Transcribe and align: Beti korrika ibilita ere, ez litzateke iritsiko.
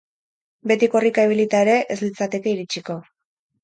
Beti 0.71 0.89
korrika 0.95 1.27
ibilita 1.31 1.63
ere, 1.69 1.79
ez 1.97 2.01
litzateke 2.07 2.57
iritsiko. 2.59 3.03